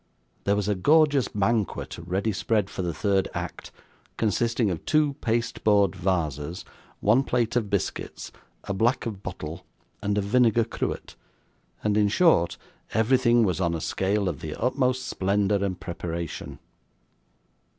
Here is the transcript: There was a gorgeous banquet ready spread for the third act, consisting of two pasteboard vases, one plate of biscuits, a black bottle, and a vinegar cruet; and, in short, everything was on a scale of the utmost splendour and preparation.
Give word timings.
There 0.45 0.55
was 0.55 0.67
a 0.67 0.73
gorgeous 0.73 1.27
banquet 1.27 1.95
ready 1.99 2.31
spread 2.31 2.71
for 2.71 2.81
the 2.81 2.91
third 2.91 3.27
act, 3.35 3.71
consisting 4.17 4.71
of 4.71 4.83
two 4.83 5.13
pasteboard 5.21 5.95
vases, 5.95 6.65
one 7.01 7.23
plate 7.23 7.55
of 7.55 7.69
biscuits, 7.69 8.31
a 8.63 8.73
black 8.73 9.05
bottle, 9.21 9.63
and 10.01 10.17
a 10.17 10.21
vinegar 10.21 10.63
cruet; 10.63 11.13
and, 11.83 11.95
in 11.97 12.07
short, 12.07 12.57
everything 12.95 13.43
was 13.43 13.61
on 13.61 13.75
a 13.75 13.79
scale 13.79 14.27
of 14.27 14.39
the 14.39 14.55
utmost 14.55 15.05
splendour 15.07 15.63
and 15.63 15.79
preparation. 15.79 16.57